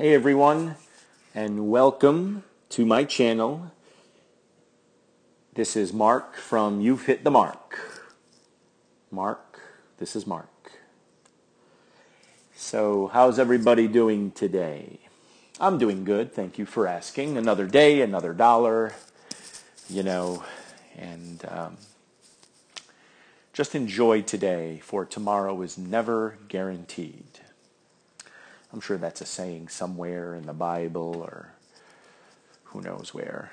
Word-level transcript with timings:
Hey 0.00 0.14
everyone, 0.14 0.76
and 1.34 1.68
welcome 1.68 2.44
to 2.70 2.86
my 2.86 3.04
channel. 3.04 3.70
This 5.52 5.76
is 5.76 5.92
Mark 5.92 6.36
from 6.36 6.80
You've 6.80 7.04
Hit 7.04 7.22
the 7.22 7.30
Mark. 7.30 8.00
Mark, 9.10 9.60
this 9.98 10.16
is 10.16 10.26
Mark. 10.26 10.72
So, 12.54 13.10
how's 13.12 13.38
everybody 13.38 13.86
doing 13.88 14.30
today? 14.30 15.00
I'm 15.60 15.76
doing 15.76 16.04
good, 16.04 16.32
thank 16.32 16.56
you 16.56 16.64
for 16.64 16.86
asking. 16.86 17.36
Another 17.36 17.66
day, 17.66 18.00
another 18.00 18.32
dollar, 18.32 18.94
you 19.90 20.02
know, 20.02 20.44
and 20.96 21.44
um, 21.46 21.76
just 23.52 23.74
enjoy 23.74 24.22
today, 24.22 24.80
for 24.82 25.04
tomorrow 25.04 25.60
is 25.60 25.76
never 25.76 26.38
guaranteed. 26.48 27.40
I'm 28.72 28.80
sure 28.80 28.98
that's 28.98 29.20
a 29.20 29.26
saying 29.26 29.68
somewhere 29.68 30.34
in 30.34 30.46
the 30.46 30.52
Bible 30.52 31.16
or 31.16 31.52
who 32.64 32.80
knows 32.80 33.12
where. 33.12 33.50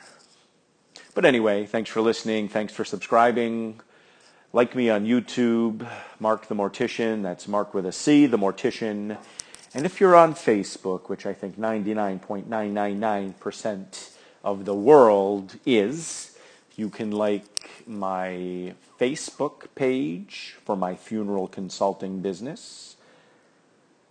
But 1.15 1.25
anyway, 1.25 1.65
thanks 1.65 1.89
for 1.89 2.01
listening. 2.01 2.49
Thanks 2.49 2.71
for 2.73 2.85
subscribing. 2.85 3.79
Like 4.53 4.75
me 4.75 4.91
on 4.91 5.05
YouTube, 5.05 5.89
Mark 6.19 6.47
the 6.47 6.55
Mortician. 6.55 7.23
That's 7.23 7.47
Mark 7.47 7.73
with 7.73 7.87
a 7.87 7.91
C, 7.91 8.27
the 8.27 8.37
Mortician. 8.37 9.17
And 9.73 9.85
if 9.85 9.99
you're 9.99 10.15
on 10.15 10.35
Facebook, 10.35 11.09
which 11.09 11.25
I 11.25 11.33
think 11.33 11.59
99.999% 11.59 14.11
of 14.43 14.65
the 14.65 14.75
world 14.75 15.55
is, 15.65 16.37
you 16.75 16.89
can 16.89 17.09
like 17.11 17.87
my 17.87 18.75
Facebook 18.99 19.69
page 19.73 20.57
for 20.63 20.75
my 20.75 20.93
funeral 20.95 21.47
consulting 21.47 22.21
business. 22.21 22.97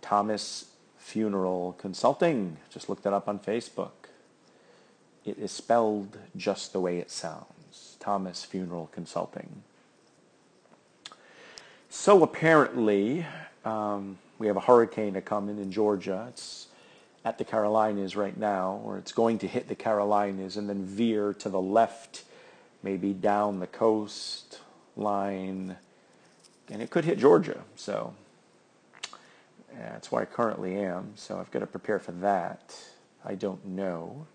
Thomas 0.01 0.65
Funeral 1.07 1.73
Consulting. 1.79 2.57
Just 2.69 2.89
look 2.89 3.01
that 3.03 3.13
up 3.13 3.29
on 3.29 3.39
Facebook. 3.39 4.09
It 5.23 5.37
is 5.39 5.53
spelled 5.53 6.17
just 6.35 6.73
the 6.73 6.81
way 6.81 6.97
it 6.97 7.09
sounds. 7.09 7.95
Thomas 8.01 8.43
Funeral 8.43 8.89
Consulting. 8.91 9.63
So 11.89 12.23
apparently, 12.23 13.25
um, 13.63 14.17
we 14.37 14.47
have 14.47 14.57
a 14.57 14.59
hurricane 14.59 15.19
coming 15.21 15.55
in 15.55 15.63
in 15.63 15.71
Georgia. 15.71 16.25
It's 16.27 16.67
at 17.23 17.37
the 17.37 17.45
Carolinas 17.45 18.17
right 18.17 18.35
now, 18.35 18.81
or 18.83 18.97
it's 18.97 19.13
going 19.13 19.37
to 19.39 19.47
hit 19.47 19.69
the 19.69 19.75
Carolinas 19.75 20.57
and 20.57 20.67
then 20.67 20.83
veer 20.83 21.33
to 21.35 21.47
the 21.47 21.61
left, 21.61 22.25
maybe 22.83 23.13
down 23.13 23.61
the 23.61 23.67
coast 23.67 24.59
line, 24.97 25.77
and 26.69 26.81
it 26.81 26.89
could 26.89 27.05
hit 27.05 27.17
Georgia. 27.17 27.61
So 27.77 28.13
that's 29.79 30.11
where 30.11 30.21
I 30.21 30.25
currently 30.25 30.75
am, 30.75 31.13
so 31.15 31.39
I've 31.39 31.51
got 31.51 31.59
to 31.59 31.67
prepare 31.67 31.99
for 31.99 32.11
that. 32.13 32.75
I 33.23 33.35
don't 33.35 33.65
know. 33.65 34.27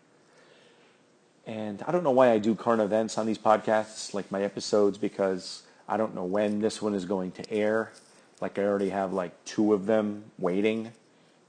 And 1.47 1.83
I 1.87 1.91
don't 1.93 2.05
know 2.05 2.13
why 2.13 2.31
I 2.31 2.39
do 2.39 2.55
current 2.55 2.81
events 2.81 3.19
on 3.19 3.27
these 3.27 3.39
podcasts, 3.39 4.15
like 4.15 4.31
my 4.31 4.43
episodes, 4.43 4.99
because 4.99 5.63
I 5.89 5.97
don't 5.97 6.15
know 6.15 6.25
when 6.25 6.61
this 6.61 6.81
one 6.81 6.95
is 6.95 7.05
going 7.05 7.33
to 7.33 7.51
air. 7.51 7.91
Like 8.41 8.59
I 8.59 8.63
already 8.63 8.91
have 8.91 9.13
like 9.13 9.33
two 9.45 9.73
of 9.73 9.87
them 9.87 10.25
waiting, 10.39 10.93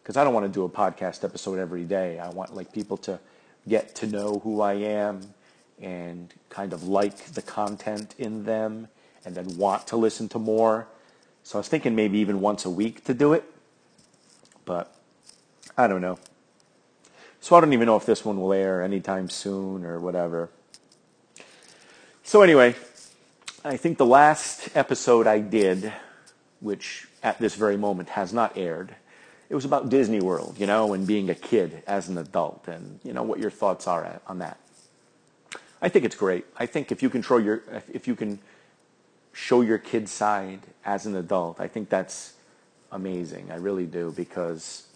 because 0.01 0.17
I 0.17 0.23
don't 0.23 0.33
want 0.33 0.45
to 0.45 0.51
do 0.51 0.63
a 0.63 0.69
podcast 0.69 1.23
episode 1.23 1.59
every 1.59 1.85
day. 1.85 2.19
I 2.19 2.29
want 2.29 2.55
like 2.55 2.73
people 2.73 2.97
to 2.97 3.19
get 3.67 3.95
to 3.95 4.07
know 4.07 4.39
who 4.43 4.61
I 4.61 4.73
am 4.73 5.21
and 5.81 6.33
kind 6.49 6.73
of 6.73 6.83
like 6.83 7.17
the 7.33 7.41
content 7.41 8.15
in 8.17 8.43
them 8.43 8.87
and 9.25 9.35
then 9.35 9.57
want 9.57 9.87
to 9.87 9.97
listen 9.97 10.27
to 10.29 10.39
more. 10.39 10.87
So 11.43 11.57
I 11.57 11.59
was 11.59 11.67
thinking 11.67 11.95
maybe 11.95 12.17
even 12.19 12.41
once 12.41 12.65
a 12.65 12.69
week 12.69 13.03
to 13.05 13.13
do 13.13 13.33
it 13.33 13.52
but 14.65 14.95
I 15.77 15.87
don't 15.87 16.01
know. 16.01 16.19
So 17.41 17.55
I 17.55 17.61
don't 17.61 17.73
even 17.73 17.87
know 17.87 17.97
if 17.97 18.05
this 18.05 18.23
one 18.23 18.39
will 18.39 18.53
air 18.53 18.81
anytime 18.81 19.29
soon 19.29 19.83
or 19.83 19.99
whatever. 19.99 20.49
So 22.23 22.41
anyway, 22.41 22.75
I 23.65 23.77
think 23.77 23.97
the 23.97 24.05
last 24.05 24.69
episode 24.75 25.27
I 25.27 25.39
did, 25.39 25.91
which 26.61 27.07
at 27.21 27.39
this 27.39 27.55
very 27.55 27.77
moment 27.77 28.09
has 28.09 28.33
not 28.33 28.57
aired, 28.57 28.95
it 29.49 29.55
was 29.55 29.65
about 29.65 29.89
Disney 29.89 30.21
World, 30.21 30.55
you 30.57 30.65
know, 30.65 30.93
and 30.93 31.05
being 31.05 31.29
a 31.29 31.35
kid 31.35 31.83
as 31.85 32.09
an 32.09 32.17
adult, 32.17 32.67
and 32.67 32.99
you 33.03 33.13
know 33.13 33.23
what 33.23 33.39
your 33.39 33.51
thoughts 33.51 33.87
are 33.87 34.21
on 34.25 34.39
that. 34.39 34.57
I 35.81 35.89
think 35.89 36.05
it's 36.05 36.15
great. 36.15 36.45
I 36.57 36.65
think 36.65 36.91
if 36.91 37.03
you 37.03 37.09
control 37.09 37.39
your, 37.39 37.61
if 37.91 38.07
you 38.07 38.15
can 38.15 38.39
show 39.33 39.61
your 39.61 39.77
kid 39.77 40.07
side 40.07 40.61
as 40.85 41.05
an 41.05 41.15
adult, 41.15 41.59
I 41.59 41.67
think 41.67 41.89
that's 41.89 42.33
amazing. 42.93 43.51
I 43.51 43.55
really 43.55 43.85
do 43.85 44.13
because 44.15 44.87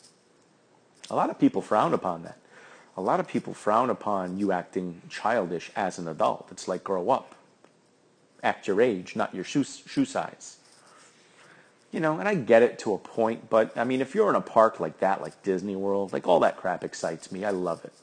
a 1.09 1.15
lot 1.15 1.29
of 1.29 1.39
people 1.39 1.61
frown 1.61 1.93
upon 1.93 2.23
that. 2.23 2.37
A 2.95 3.01
lot 3.01 3.19
of 3.19 3.27
people 3.27 3.53
frown 3.53 3.89
upon 3.89 4.37
you 4.37 4.51
acting 4.51 5.01
childish 5.09 5.71
as 5.75 5.99
an 5.99 6.07
adult. 6.07 6.47
It's 6.51 6.67
like 6.67 6.83
grow 6.83 7.09
up. 7.09 7.35
Act 8.41 8.67
your 8.67 8.81
age, 8.81 9.15
not 9.15 9.35
your 9.35 9.43
shoe, 9.43 9.63
shoe 9.63 10.05
size. 10.05 10.57
You 11.91 11.99
know, 11.99 12.19
and 12.19 12.27
I 12.27 12.35
get 12.35 12.63
it 12.63 12.79
to 12.79 12.93
a 12.93 12.97
point, 12.97 13.49
but 13.49 13.75
I 13.77 13.83
mean, 13.83 14.01
if 14.01 14.13
you're 14.13 14.29
in 14.29 14.35
a 14.35 14.41
park 14.41 14.79
like 14.79 14.99
that, 14.99 15.21
like 15.21 15.41
Disney 15.43 15.75
World, 15.75 16.11
like 16.11 16.27
all 16.27 16.39
that 16.41 16.57
crap 16.57 16.83
excites 16.83 17.31
me. 17.31 17.45
I 17.45 17.51
love 17.51 17.85
it. 17.85 17.93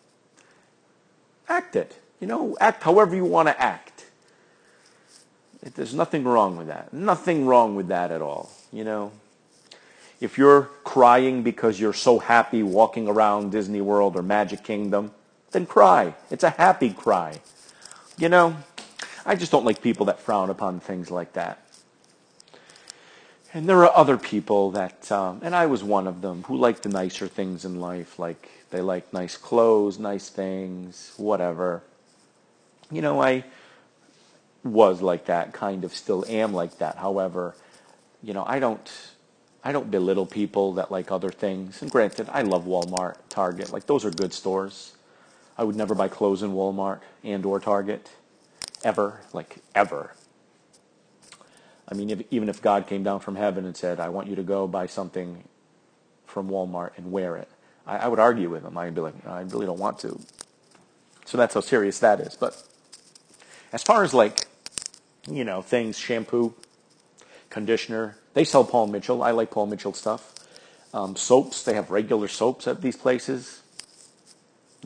Act 1.49 1.77
it. 1.77 1.99
You 2.21 2.27
know, 2.27 2.57
act 2.61 2.83
however 2.83 3.15
you 3.15 3.25
want 3.25 3.49
to 3.49 3.61
act. 3.61 4.07
There's 5.75 5.95
nothing 5.95 6.25
wrong 6.25 6.57
with 6.57 6.67
that. 6.69 6.93
Nothing 6.93 7.47
wrong 7.47 7.75
with 7.75 7.89
that 7.89 8.11
at 8.11 8.23
all. 8.23 8.51
You 8.73 8.85
know, 8.85 9.13
if 10.25 10.39
you're 10.39 10.71
crying 10.85 11.43
because 11.43 11.79
you're 11.79 11.93
so 11.93 12.19
happy 12.19 12.63
walking 12.63 13.07
around 13.09 13.53
Disney 13.53 13.83
World 13.83 14.17
or 14.17 14.23
Magic 14.23 14.65
Kingdom, 14.65 15.13
then 15.51 15.67
cry. 15.67 16.15
It's 16.31 16.43
a 16.43 16.51
happy 16.51 16.95
cry. 16.95 17.41
You 18.17 18.31
know, 18.31 18.57
I 19.27 19.35
just 19.35 19.53
don't 19.53 19.67
like 19.67 19.83
people 19.83 20.07
that 20.07 20.19
frown 20.19 20.49
upon 20.49 20.81
things 20.81 21.11
like 21.11 21.35
that. 21.35 21.61
And 23.53 23.69
there 23.69 23.85
are 23.85 23.95
other 23.95 24.17
people 24.17 24.71
that, 24.71 25.13
um, 25.13 25.41
and 25.43 25.55
I 25.55 25.67
was 25.67 25.85
one 25.85 26.07
of 26.07 26.23
them, 26.23 26.43
who 26.45 26.57
like 26.57 26.81
the 26.81 26.89
nicer 26.89 27.29
things 27.29 27.67
in 27.67 27.79
life. 27.79 28.19
Like 28.19 28.49
they 28.71 28.81
like 28.81 29.13
nice 29.13 29.37
clothes, 29.37 29.99
nice 29.99 30.31
things, 30.31 31.13
whatever. 31.19 31.83
You 32.91 33.03
know, 33.03 33.21
I 33.21 33.45
was 34.65 35.03
like 35.03 35.27
that, 35.27 35.53
kind 35.53 35.85
of 35.85 35.93
still 35.93 36.25
am 36.27 36.55
like 36.55 36.79
that. 36.79 36.97
However, 36.97 37.55
you 38.23 38.33
know, 38.33 38.45
I 38.47 38.59
don't 38.59 38.91
I 39.65 39.73
don't 39.73 39.91
belittle 39.91 40.27
people 40.27 40.75
that 40.75 40.91
like 40.91 41.11
other 41.11 41.31
things. 41.31 41.81
And 41.81 41.91
granted, 41.91 42.29
I 42.31 42.43
love 42.43 42.67
Walmart, 42.67 43.17
Target. 43.31 43.73
Like 43.73 43.87
those 43.87 44.05
are 44.05 44.11
good 44.11 44.35
stores. 44.35 44.93
I 45.57 45.65
would 45.65 45.75
never 45.75 45.95
buy 45.95 46.09
clothes 46.09 46.43
in 46.43 46.53
Walmart 46.53 47.01
and 47.23 47.47
or 47.47 47.59
Target 47.61 48.11
ever, 48.85 49.23
like 49.33 49.57
ever. 49.75 50.15
I 51.89 51.95
mean, 51.95 52.11
if, 52.11 52.23
even 52.31 52.49
if 52.49 52.61
God 52.61 52.87
came 52.87 53.03
down 53.03 53.21
from 53.21 53.37
heaven 53.37 53.65
and 53.65 53.77
said, 53.77 54.01
"I 54.01 54.11
want 54.11 54.29
you 54.29 54.37
to 54.37 54.43
go 54.43 54.67
buy 54.67 54.87
something 54.87 55.45
from 56.27 56.49
Walmart 56.51 56.91
and 56.97 57.11
wear 57.11 57.37
it," 57.37 57.49
I, 57.87 57.99
I 57.99 58.09
would 58.09 58.19
argue 58.19 58.51
with 58.51 58.65
him. 58.65 58.77
I'd 58.77 58.95
be 58.95 59.01
like, 59.01 59.27
"I 59.27 59.41
really 59.43 59.67
don't 59.67 59.79
want 59.79 59.99
to." 60.01 60.21
So 61.25 61.39
that's 61.39 61.55
how 61.55 61.61
serious 61.61 61.99
that 62.01 62.21
is. 62.21 62.37
But 62.37 62.63
as 63.73 63.83
far 63.83 64.05
as 64.05 64.13
like, 64.13 64.47
you 65.27 65.45
know, 65.45 65.63
things, 65.63 65.99
shampoo, 65.99 66.55
conditioner, 67.49 68.17
they 68.35 68.45
sell 68.45 68.65
Paul 68.65 68.89
Mitchell. 68.89 69.23
I 69.23 69.31
like 69.31 69.51
Paul 69.51 69.67
Mitchell 69.67 69.93
stuff. 69.93 70.33
Um, 70.93 71.17
soaps, 71.17 71.65
they 71.65 71.75
have 71.75 71.91
regular 71.91 72.29
soaps 72.29 72.69
at 72.69 72.83
these 72.83 72.97
places. 72.97 73.63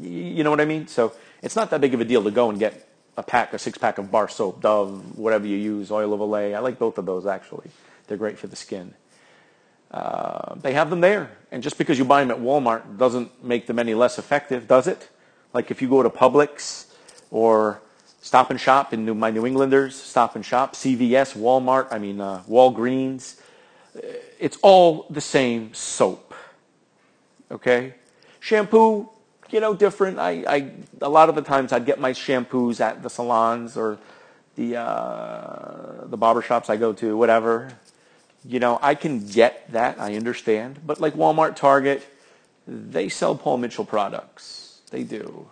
You 0.00 0.44
know 0.44 0.50
what 0.50 0.60
I 0.60 0.64
mean? 0.64 0.86
So 0.86 1.12
it's 1.42 1.56
not 1.56 1.70
that 1.70 1.80
big 1.80 1.92
of 1.94 2.00
a 2.00 2.04
deal 2.04 2.22
to 2.24 2.30
go 2.30 2.50
and 2.50 2.58
get 2.58 2.88
a 3.16 3.22
pack, 3.22 3.52
a 3.52 3.58
six 3.58 3.76
pack 3.76 3.98
of 3.98 4.10
bar 4.10 4.28
soap, 4.28 4.62
Dove, 4.62 5.18
whatever 5.18 5.46
you 5.46 5.56
use, 5.56 5.90
oil 5.90 6.14
of 6.14 6.20
Olay. 6.20 6.54
I 6.54 6.60
like 6.60 6.78
both 6.78 6.98
of 6.98 7.06
those 7.06 7.26
actually. 7.26 7.70
They're 8.06 8.16
great 8.16 8.38
for 8.38 8.46
the 8.46 8.56
skin. 8.56 8.94
Uh, 9.90 10.54
they 10.54 10.72
have 10.72 10.90
them 10.90 11.00
there. 11.00 11.30
And 11.50 11.62
just 11.62 11.78
because 11.78 11.98
you 11.98 12.04
buy 12.04 12.22
them 12.22 12.30
at 12.30 12.38
Walmart 12.38 12.98
doesn't 12.98 13.44
make 13.44 13.66
them 13.66 13.78
any 13.78 13.94
less 13.94 14.18
effective, 14.18 14.68
does 14.68 14.86
it? 14.86 15.08
Like 15.52 15.70
if 15.70 15.82
you 15.82 15.88
go 15.88 16.02
to 16.02 16.10
Publix 16.10 16.86
or 17.30 17.80
Stop 18.28 18.50
and 18.50 18.60
Shop 18.60 18.92
in 18.92 19.06
New, 19.06 19.14
my 19.14 19.30
New 19.30 19.46
Englanders, 19.46 19.96
Stop 19.96 20.36
and 20.36 20.44
Shop, 20.44 20.74
CVS, 20.74 21.34
Walmart, 21.34 21.88
I 21.90 21.98
mean 21.98 22.20
uh, 22.20 22.42
Walgreens. 22.46 23.40
It's 24.38 24.58
all 24.60 25.06
the 25.08 25.22
same 25.22 25.72
soap. 25.72 26.34
Okay? 27.50 27.94
Shampoo, 28.38 29.08
you 29.48 29.60
know, 29.60 29.72
different. 29.72 30.18
I, 30.18 30.44
I 30.46 30.70
a 31.00 31.08
lot 31.08 31.30
of 31.30 31.36
the 31.36 31.40
times 31.40 31.72
I'd 31.72 31.86
get 31.86 32.00
my 32.00 32.12
shampoos 32.12 32.80
at 32.82 33.02
the 33.02 33.08
salons 33.08 33.78
or 33.78 33.96
the 34.56 34.76
uh, 34.76 36.04
the 36.04 36.18
barber 36.18 36.42
shops 36.42 36.68
I 36.68 36.76
go 36.76 36.92
to, 36.92 37.16
whatever. 37.16 37.70
You 38.44 38.60
know, 38.60 38.78
I 38.82 38.94
can 38.94 39.26
get 39.26 39.72
that. 39.72 39.98
I 39.98 40.16
understand, 40.16 40.80
but 40.86 41.00
like 41.00 41.14
Walmart, 41.14 41.56
Target, 41.56 42.06
they 42.66 43.08
sell 43.08 43.34
Paul 43.34 43.56
Mitchell 43.56 43.86
products. 43.86 44.82
They 44.90 45.02
do. 45.02 45.48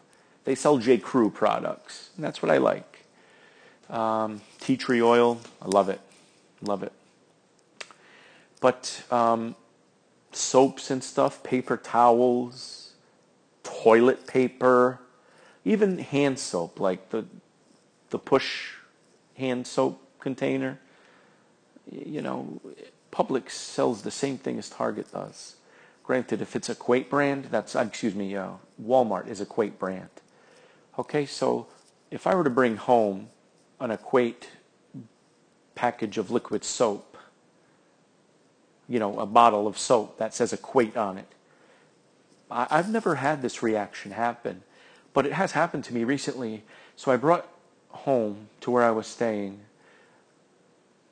They 0.47 0.55
sell 0.55 0.79
J. 0.79 0.97
Crew 0.99 1.29
products. 1.29 2.11
And 2.17 2.25
that's 2.25 2.41
what 2.41 2.51
I 2.51 2.59
like. 2.59 3.05
Um, 3.91 4.41
tea 4.61 4.77
tree 4.77 5.03
oil, 5.03 5.41
I 5.61 5.67
love 5.67 5.89
it. 5.89 6.01
Love 6.63 6.85
it. 6.85 6.93
But 8.61 9.03
um, 9.11 9.57
soaps 10.33 10.91
and 10.91 11.03
stuff, 11.03 11.43
paper 11.43 11.77
towels, 11.77 12.93
toilet 13.65 14.27
paper, 14.29 15.01
even 15.65 15.99
hand 15.99 16.39
soap, 16.39 16.79
like 16.81 17.11
the 17.11 17.27
the 18.11 18.19
push 18.19 18.75
hand 19.37 19.67
soap 19.67 20.01
container. 20.21 20.79
You 21.91 22.23
know, 22.23 22.61
Publix 23.13 23.51
sells 23.51 24.03
the 24.03 24.13
same 24.13 24.39
thing 24.39 24.59
as 24.59 24.71
Target 24.71 25.13
does. 25.13 25.57
Granted, 26.05 26.41
if 26.41 26.55
it's 26.55 26.69
a 26.69 26.73
Equate 26.73 27.11
brand, 27.11 27.47
that's 27.47 27.75
uh, 27.75 27.81
excuse 27.81 28.15
me, 28.15 28.37
uh, 28.37 28.53
Walmart 28.81 29.27
is 29.27 29.41
a 29.41 29.45
Equate 29.45 29.79
brand. 29.79 30.09
Okay, 30.99 31.27
so 31.27 31.67
if 32.11 32.27
I 32.27 32.35
were 32.35 32.45
to 32.45 32.51
bring 32.51 32.77
home 32.77 33.29
an 33.81 33.91
Equate 33.91 34.49
package 35.75 36.17
of 36.17 36.31
liquid 36.31 36.65
soap, 36.65 37.19
you 38.89 38.99
know, 38.99 39.19
a 39.19 39.27
bottle 39.27 39.67
of 39.67 39.77
soap 39.77 40.19
that 40.19 40.33
says 40.33 40.53
Equate 40.53 40.97
on 40.97 41.19
it, 41.19 41.27
I, 42.51 42.67
I've 42.71 42.91
never 42.91 43.17
had 43.17 43.43
this 43.43 43.63
reaction 43.63 44.13
happen, 44.13 44.63
but 45.13 45.27
it 45.27 45.33
has 45.33 45.53
happened 45.53 45.85
to 45.85 45.95
me 45.95 46.05
recently. 46.05 46.63
So 46.95 47.13
I 47.13 47.17
brought 47.17 47.47
home 47.91 48.49
to 48.63 48.71
where 48.71 48.85
I 48.85 48.91
was 48.91 49.07
staying 49.07 49.61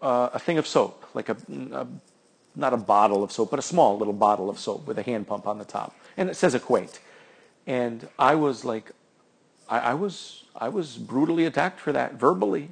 uh, 0.00 0.30
a 0.32 0.38
thing 0.38 0.56
of 0.56 0.66
soap, 0.66 1.04
like 1.12 1.28
a, 1.28 1.36
a 1.72 1.86
not 2.56 2.72
a 2.72 2.76
bottle 2.76 3.22
of 3.22 3.32
soap, 3.32 3.50
but 3.50 3.58
a 3.58 3.62
small 3.62 3.98
little 3.98 4.14
bottle 4.14 4.48
of 4.48 4.58
soap 4.58 4.86
with 4.86 4.98
a 4.98 5.02
hand 5.02 5.26
pump 5.26 5.46
on 5.46 5.58
the 5.58 5.64
top, 5.64 5.94
and 6.16 6.30
it 6.30 6.36
says 6.36 6.54
Equate. 6.54 7.00
And 7.66 8.08
I 8.18 8.34
was 8.34 8.64
like, 8.64 8.92
I, 9.68 9.78
I 9.78 9.94
was 9.94 10.44
I 10.56 10.68
was 10.68 10.96
brutally 10.96 11.46
attacked 11.46 11.80
for 11.80 11.92
that 11.92 12.14
verbally. 12.14 12.70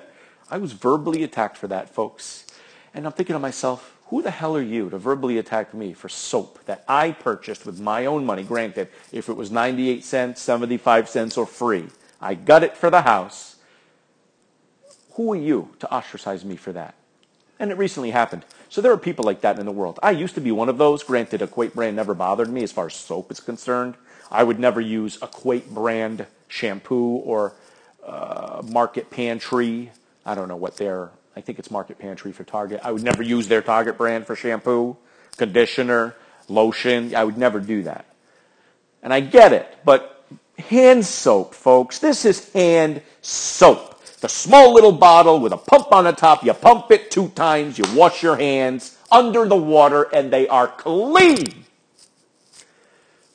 I 0.50 0.58
was 0.58 0.72
verbally 0.72 1.22
attacked 1.24 1.56
for 1.56 1.66
that, 1.68 1.90
folks. 1.90 2.46
And 2.92 3.06
I'm 3.06 3.12
thinking 3.12 3.34
to 3.34 3.40
myself, 3.40 3.96
who 4.06 4.22
the 4.22 4.30
hell 4.30 4.56
are 4.56 4.62
you 4.62 4.88
to 4.90 4.98
verbally 4.98 5.38
attack 5.38 5.74
me 5.74 5.92
for 5.92 6.08
soap 6.08 6.64
that 6.66 6.84
I 6.86 7.10
purchased 7.10 7.66
with 7.66 7.80
my 7.80 8.06
own 8.06 8.24
money? 8.24 8.44
Granted, 8.44 8.88
if 9.10 9.28
it 9.28 9.32
was 9.32 9.50
98 9.50 10.04
cents, 10.04 10.40
75 10.42 11.08
cents, 11.08 11.36
or 11.36 11.46
free, 11.46 11.88
I 12.20 12.34
got 12.34 12.62
it 12.62 12.76
for 12.76 12.90
the 12.90 13.02
house. 13.02 13.56
Who 15.14 15.32
are 15.32 15.36
you 15.36 15.70
to 15.80 15.90
ostracize 15.92 16.44
me 16.44 16.56
for 16.56 16.72
that? 16.72 16.94
And 17.58 17.70
it 17.70 17.78
recently 17.78 18.10
happened. 18.10 18.44
So 18.68 18.80
there 18.80 18.92
are 18.92 18.98
people 18.98 19.24
like 19.24 19.40
that 19.40 19.58
in 19.58 19.66
the 19.66 19.72
world. 19.72 19.98
I 20.02 20.10
used 20.10 20.34
to 20.34 20.40
be 20.40 20.52
one 20.52 20.68
of 20.68 20.78
those. 20.78 21.02
Granted, 21.02 21.40
a 21.40 21.44
Equate 21.44 21.74
brand 21.74 21.96
never 21.96 22.14
bothered 22.14 22.48
me 22.48 22.62
as 22.62 22.72
far 22.72 22.86
as 22.86 22.94
soap 22.94 23.30
is 23.30 23.40
concerned. 23.40 23.94
I 24.30 24.42
would 24.42 24.58
never 24.58 24.80
use 24.80 25.18
Equate 25.22 25.70
brand 25.70 26.26
shampoo 26.48 27.16
or 27.16 27.54
uh, 28.04 28.62
Market 28.64 29.10
Pantry. 29.10 29.90
I 30.24 30.34
don't 30.34 30.48
know 30.48 30.56
what 30.56 30.76
their, 30.76 31.10
I 31.36 31.40
think 31.40 31.58
it's 31.58 31.70
Market 31.70 31.98
Pantry 31.98 32.32
for 32.32 32.44
Target. 32.44 32.80
I 32.82 32.92
would 32.92 33.02
never 33.02 33.22
use 33.22 33.48
their 33.48 33.62
Target 33.62 33.98
brand 33.98 34.26
for 34.26 34.36
shampoo, 34.36 34.96
conditioner, 35.36 36.14
lotion. 36.48 37.14
I 37.14 37.24
would 37.24 37.38
never 37.38 37.60
do 37.60 37.82
that. 37.84 38.06
And 39.02 39.12
I 39.12 39.20
get 39.20 39.52
it, 39.52 39.78
but 39.84 40.24
hand 40.58 41.04
soap, 41.04 41.54
folks, 41.54 41.98
this 41.98 42.24
is 42.24 42.50
hand 42.52 43.02
soap. 43.20 44.02
The 44.20 44.28
small 44.28 44.72
little 44.72 44.92
bottle 44.92 45.40
with 45.40 45.52
a 45.52 45.58
pump 45.58 45.92
on 45.92 46.04
the 46.04 46.12
top. 46.12 46.42
You 46.42 46.54
pump 46.54 46.90
it 46.90 47.10
two 47.10 47.28
times, 47.28 47.76
you 47.76 47.84
wash 47.94 48.22
your 48.22 48.36
hands 48.36 48.96
under 49.12 49.46
the 49.46 49.56
water, 49.56 50.04
and 50.04 50.32
they 50.32 50.48
are 50.48 50.66
clean. 50.66 51.66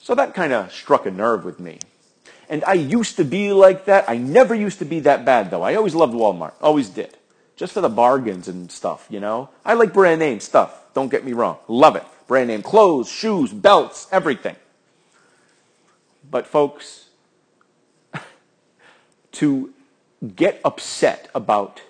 So 0.09 0.15
that 0.15 0.33
kind 0.33 0.53
of 0.53 0.71
struck 0.71 1.05
a 1.05 1.11
nerve 1.11 1.45
with 1.45 1.59
me. 1.59 1.77
And 2.49 2.63
I 2.63 2.73
used 2.73 3.17
to 3.17 3.23
be 3.23 3.53
like 3.53 3.85
that. 3.85 4.09
I 4.09 4.17
never 4.17 4.55
used 4.55 4.79
to 4.79 4.85
be 4.85 5.01
that 5.01 5.23
bad, 5.23 5.51
though. 5.51 5.61
I 5.61 5.75
always 5.75 5.93
loved 5.93 6.15
Walmart. 6.15 6.53
Always 6.61 6.89
did. 6.89 7.15
Just 7.55 7.73
for 7.73 7.81
the 7.81 7.89
bargains 7.89 8.47
and 8.47 8.71
stuff, 8.71 9.05
you 9.11 9.19
know? 9.19 9.49
I 9.63 9.75
like 9.75 9.93
brand 9.93 10.17
name 10.17 10.39
stuff. 10.39 10.83
Don't 10.95 11.11
get 11.11 11.23
me 11.23 11.33
wrong. 11.33 11.59
Love 11.67 11.95
it. 11.95 12.03
Brand 12.27 12.47
name 12.47 12.63
clothes, 12.63 13.07
shoes, 13.07 13.53
belts, 13.53 14.07
everything. 14.11 14.55
But, 16.27 16.47
folks, 16.47 17.09
to 19.33 19.71
get 20.35 20.59
upset 20.65 21.29
about 21.35 21.83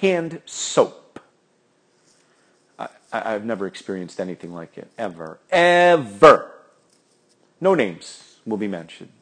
hand 0.00 0.40
soap, 0.46 1.20
I, 2.78 2.88
I've 3.12 3.44
never 3.44 3.66
experienced 3.66 4.18
anything 4.18 4.54
like 4.54 4.78
it. 4.78 4.90
Ever. 4.96 5.38
Ever. 5.50 6.54
No 7.60 7.74
names 7.74 8.36
will 8.46 8.56
be 8.56 8.68
mentioned. 8.68 9.12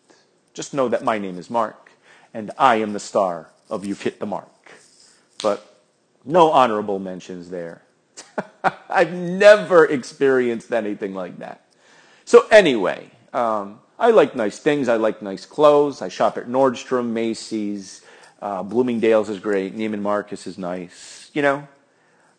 Just 0.53 0.75
know 0.75 0.89
that 0.89 1.05
my 1.05 1.19
name 1.19 1.39
is 1.39 1.51
Mark, 1.51 1.91
and 2.35 2.51
I 2.59 2.77
am 2.77 2.93
the 2.93 3.01
star 3.01 3.51
of 3.71 3.85
You've 3.85 4.03
Hit 4.03 4.21
the 4.21 4.27
Mark. 4.27 4.73
But 5.43 5.83
no 6.25 6.51
honorable 6.51 6.99
mentions 6.99 7.51
there. 7.51 7.83
I've 8.91 9.13
never 9.13 9.85
experienced 9.85 10.73
anything 10.73 11.15
like 11.15 11.39
that. 11.39 11.63
So 12.25 12.47
anyway, 12.51 13.11
um, 13.33 13.81
I 13.99 14.11
like 14.11 14.35
nice 14.35 14.59
things. 14.59 14.89
I 14.89 14.97
like 14.97 15.23
nice 15.23 15.47
clothes. 15.47 16.03
I 16.03 16.09
shop 16.09 16.37
at 16.37 16.49
Nordstrom, 16.49 17.11
Macy's, 17.11 18.03
uh, 18.43 18.63
Bloomingdale's 18.63 19.29
is 19.29 19.39
great. 19.39 19.77
Neiman 19.77 20.01
Marcus 20.01 20.47
is 20.47 20.59
nice. 20.59 21.31
You 21.33 21.43
know, 21.43 21.69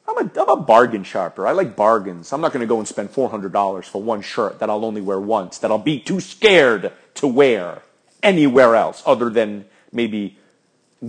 I'm 0.08 0.18
a, 0.18 0.42
I'm 0.42 0.50
a 0.50 0.56
bargain 0.56 1.04
shopper. 1.04 1.46
I 1.46 1.52
like 1.52 1.76
bargains. 1.76 2.32
I'm 2.32 2.42
not 2.42 2.54
going 2.54 2.62
to 2.62 2.68
go 2.68 2.80
and 2.80 2.88
spend 2.88 3.12
$400 3.12 3.84
for 3.86 4.02
one 4.02 4.22
shirt 4.22 4.60
that 4.60 4.70
I'll 4.70 4.86
only 4.86 5.02
wear 5.02 5.20
once, 5.20 5.58
that 5.60 5.72
I'll 5.72 5.78
be 5.78 6.00
too 6.00 6.20
scared 6.20 6.94
to 7.16 7.28
wear 7.28 7.82
anywhere 8.24 8.76
else 8.76 9.04
other 9.06 9.30
than 9.30 9.66
maybe 9.92 10.38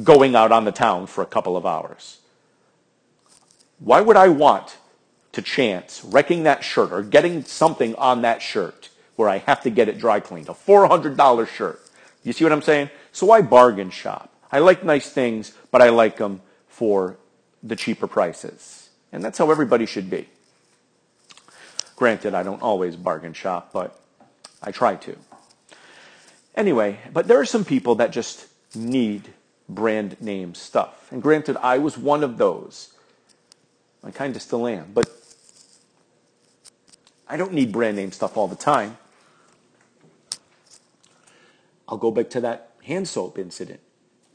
going 0.02 0.34
out 0.34 0.52
on 0.52 0.64
the 0.64 0.72
town 0.72 1.06
for 1.06 1.22
a 1.22 1.26
couple 1.26 1.56
of 1.56 1.64
hours. 1.64 2.18
Why 3.78 4.00
would 4.00 4.16
I 4.16 4.28
want 4.28 4.76
to 5.32 5.42
chance 5.42 6.02
wrecking 6.04 6.42
that 6.42 6.64
shirt 6.64 6.92
or 6.92 7.02
getting 7.02 7.44
something 7.44 7.94
on 7.94 8.22
that 8.22 8.42
shirt 8.42 8.88
where 9.16 9.28
I 9.28 9.38
have 9.38 9.62
to 9.62 9.70
get 9.70 9.88
it 9.88 9.98
dry 9.98 10.18
cleaned? 10.18 10.48
A 10.48 10.52
$400 10.52 11.46
shirt. 11.46 11.80
You 12.24 12.32
see 12.32 12.44
what 12.44 12.52
I'm 12.52 12.62
saying? 12.62 12.90
So 13.12 13.30
I 13.30 13.42
bargain 13.42 13.90
shop. 13.90 14.32
I 14.50 14.58
like 14.58 14.82
nice 14.82 15.10
things, 15.10 15.52
but 15.70 15.80
I 15.82 15.90
like 15.90 16.16
them 16.16 16.40
for 16.68 17.16
the 17.62 17.76
cheaper 17.76 18.06
prices. 18.06 18.87
And 19.12 19.24
that's 19.24 19.38
how 19.38 19.50
everybody 19.50 19.86
should 19.86 20.10
be. 20.10 20.28
Granted, 21.96 22.34
I 22.34 22.42
don't 22.42 22.62
always 22.62 22.96
bargain 22.96 23.32
shop, 23.32 23.70
but 23.72 24.00
I 24.62 24.70
try 24.70 24.96
to. 24.96 25.16
Anyway, 26.54 26.98
but 27.12 27.28
there 27.28 27.40
are 27.40 27.44
some 27.44 27.64
people 27.64 27.94
that 27.96 28.12
just 28.12 28.46
need 28.74 29.32
brand 29.68 30.20
name 30.20 30.54
stuff. 30.54 31.10
And 31.10 31.22
granted, 31.22 31.56
I 31.56 31.78
was 31.78 31.96
one 31.98 32.22
of 32.22 32.38
those. 32.38 32.92
I 34.04 34.10
kind 34.10 34.34
of 34.36 34.42
still 34.42 34.66
am. 34.66 34.92
But 34.92 35.08
I 37.28 37.36
don't 37.36 37.52
need 37.52 37.72
brand 37.72 37.96
name 37.96 38.12
stuff 38.12 38.36
all 38.36 38.48
the 38.48 38.56
time. 38.56 38.96
I'll 41.88 41.98
go 41.98 42.10
back 42.10 42.30
to 42.30 42.40
that 42.42 42.72
hand 42.84 43.08
soap 43.08 43.38
incident. 43.38 43.80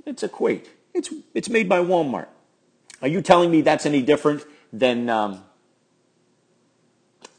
It's 0.06 0.24
Equate. 0.24 0.70
It's, 0.94 1.10
it's 1.34 1.50
made 1.50 1.70
by 1.70 1.80
Walmart. 1.80 2.28
Are 3.02 3.08
you 3.08 3.22
telling 3.22 3.52
me 3.52 3.62
that's 3.62 3.86
any 3.86 4.02
different 4.02 4.44
than, 4.74 5.08
um, 5.08 5.44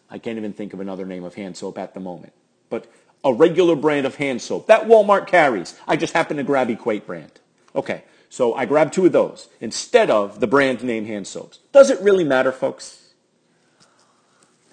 I 0.08 0.18
can't 0.18 0.38
even 0.38 0.52
think 0.52 0.72
of 0.72 0.80
another 0.80 1.04
name 1.04 1.24
of 1.24 1.34
hand 1.34 1.56
soap 1.56 1.76
at 1.76 1.92
the 1.92 2.00
moment. 2.00 2.32
But 2.70 2.86
a 3.24 3.32
regular 3.34 3.74
brand 3.74 4.06
of 4.06 4.16
hand 4.16 4.40
soap 4.40 4.68
that 4.68 4.86
Walmart 4.86 5.26
carries. 5.26 5.78
I 5.88 5.96
just 5.96 6.14
happen 6.14 6.36
to 6.36 6.44
grab 6.44 6.70
Equate 6.70 7.06
brand. 7.06 7.40
Okay, 7.74 8.04
so 8.28 8.54
I 8.54 8.66
grabbed 8.66 8.94
two 8.94 9.04
of 9.06 9.12
those 9.12 9.48
instead 9.60 10.10
of 10.10 10.40
the 10.40 10.46
brand 10.46 10.82
name 10.84 11.06
hand 11.06 11.26
soaps. 11.26 11.58
Does 11.72 11.90
it 11.90 12.00
really 12.00 12.24
matter, 12.24 12.52
folks? 12.52 13.14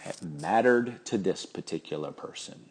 It 0.05 0.21
mattered 0.21 1.03
to 1.05 1.17
this 1.17 1.45
particular 1.45 2.11
person. 2.11 2.69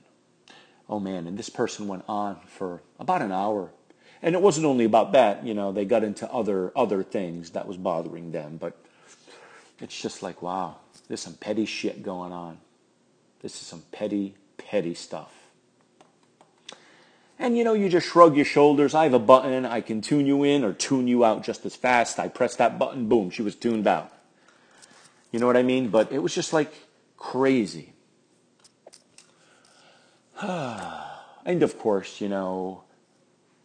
Oh 0.89 1.01
man, 1.01 1.27
and 1.27 1.39
this 1.39 1.49
person 1.49 1.89
went 1.89 2.05
on 2.09 2.39
for 2.47 2.83
about 2.99 3.23
an 3.23 3.33
hour. 3.33 3.71
And 4.23 4.35
it 4.35 4.43
wasn't 4.43 4.67
only 4.67 4.85
about 4.85 5.13
that, 5.13 5.47
you 5.47 5.55
know, 5.55 5.73
they 5.73 5.85
got 5.85 6.05
into 6.05 6.31
other 6.31 6.73
other 6.77 7.03
things 7.03 7.51
that 7.51 7.67
was 7.67 7.77
bothering 7.77 8.33
them, 8.33 8.59
but 8.61 8.77
it's 9.81 10.01
just 10.01 10.23
like, 10.23 10.43
wow, 10.43 10.77
there's 11.09 11.21
some 11.21 11.35
petty 11.35 11.65
shit 11.65 12.03
going 12.03 12.33
on. 12.33 12.59
This 13.41 13.55
is 13.55 13.67
some 13.67 13.83
petty, 13.93 14.35
petty 14.59 14.95
stuff. 14.95 15.33
And 17.39 17.57
you 17.57 17.65
know, 17.65 17.73
you 17.73 17.89
just 17.89 18.09
shrug 18.09 18.37
your 18.37 18.45
shoulders. 18.45 18.95
I 18.95 19.05
have 19.05 19.15
a 19.15 19.19
button. 19.19 19.65
I 19.65 19.81
can 19.81 20.03
tune 20.03 20.27
you 20.27 20.45
in 20.45 20.63
or 20.63 20.75
tune 20.75 21.09
you 21.09 21.25
out 21.25 21.43
just 21.43 21.65
as 21.65 21.75
fast. 21.75 22.19
I 22.19 22.29
press 22.29 22.57
that 22.57 22.79
button, 22.79 23.09
boom, 23.09 23.31
she 23.31 23.41
was 23.43 23.55
tuned 23.55 23.87
out. 23.87 24.13
You 25.33 25.39
know 25.41 25.47
what 25.47 25.57
I 25.57 25.63
mean? 25.63 25.89
But 25.89 26.13
it 26.13 26.19
was 26.19 26.35
just 26.35 26.53
like 26.53 26.73
crazy. 27.17 27.95
and 30.43 31.63
of 31.63 31.79
course, 31.79 32.21
you 32.21 32.29
know, 32.29 32.85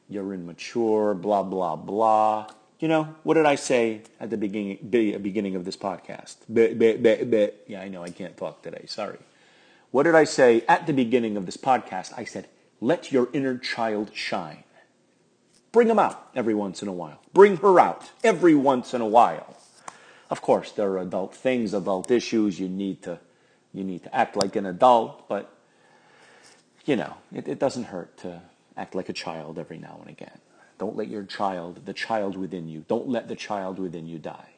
you're 0.07 0.33
immature, 0.33 1.13
blah, 1.13 1.43
blah, 1.43 1.75
blah. 1.75 2.47
You 2.79 2.87
know, 2.89 3.15
what 3.23 3.35
did 3.35 3.45
I 3.45 3.55
say 3.55 4.01
at 4.19 4.29
the 4.29 4.37
beginning, 4.37 4.79
beginning 4.89 5.55
of 5.55 5.63
this 5.63 5.77
podcast? 5.77 6.35
Yeah, 7.67 7.81
I 7.81 7.87
know 7.87 8.03
I 8.03 8.09
can't 8.09 8.35
talk 8.35 8.61
today. 8.61 8.83
Sorry. 8.87 9.17
What 9.91 10.03
did 10.03 10.15
I 10.15 10.25
say 10.25 10.63
at 10.67 10.85
the 10.85 10.93
beginning 10.93 11.37
of 11.37 11.45
this 11.45 11.55
podcast? 11.55 12.13
I 12.17 12.25
said, 12.25 12.47
let 12.81 13.11
your 13.13 13.29
inner 13.31 13.57
child 13.57 14.11
shine. 14.13 14.63
Bring 15.71 15.87
them 15.87 15.99
out 15.99 16.29
every 16.35 16.53
once 16.53 16.81
in 16.81 16.87
a 16.87 16.93
while. 16.93 17.21
Bring 17.33 17.57
her 17.57 17.79
out 17.79 18.11
every 18.23 18.55
once 18.55 18.93
in 18.93 19.01
a 19.01 19.07
while. 19.07 19.55
Of 20.29 20.41
course, 20.41 20.71
there 20.71 20.89
are 20.91 20.97
adult 20.99 21.33
things, 21.33 21.73
adult 21.73 22.11
issues. 22.11 22.59
You 22.59 22.67
need 22.67 23.03
to, 23.03 23.19
you 23.73 23.83
need 23.83 24.03
to 24.03 24.15
act 24.15 24.35
like 24.35 24.55
an 24.55 24.65
adult, 24.65 25.29
but 25.29 25.53
you 26.85 26.95
know, 26.95 27.15
it, 27.33 27.47
it 27.47 27.59
doesn't 27.59 27.85
hurt 27.85 28.17
to 28.19 28.41
act 28.75 28.95
like 28.95 29.07
a 29.09 29.13
child 29.13 29.57
every 29.57 29.77
now 29.77 29.97
and 30.01 30.09
again. 30.09 30.39
Don't 30.77 30.95
let 30.95 31.07
your 31.07 31.23
child, 31.23 31.85
the 31.85 31.93
child 31.93 32.35
within 32.35 32.67
you, 32.67 32.85
don't 32.87 33.07
let 33.07 33.27
the 33.27 33.35
child 33.35 33.79
within 33.79 34.05
you 34.07 34.19
die. 34.19 34.49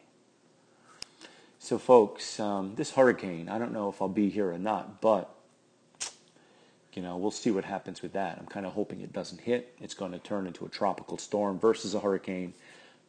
So, 1.59 1.77
folks, 1.77 2.39
um, 2.39 2.75
this 2.75 2.91
hurricane, 2.91 3.49
I 3.49 3.59
don't 3.59 3.73
know 3.73 3.89
if 3.89 4.01
I'll 4.01 4.07
be 4.07 4.29
here 4.29 4.51
or 4.51 4.57
not, 4.57 5.01
but, 5.01 5.33
you 6.93 7.01
know, 7.01 7.17
we'll 7.17 7.31
see 7.31 7.51
what 7.51 7.65
happens 7.65 8.01
with 8.01 8.13
that. 8.13 8.37
I'm 8.39 8.45
kind 8.45 8.65
of 8.65 8.73
hoping 8.73 9.01
it 9.01 9.11
doesn't 9.11 9.41
hit. 9.41 9.75
It's 9.79 9.93
going 9.93 10.11
to 10.11 10.19
turn 10.19 10.47
into 10.47 10.65
a 10.65 10.69
tropical 10.69 11.17
storm 11.17 11.59
versus 11.59 11.93
a 11.93 11.99
hurricane 11.99 12.53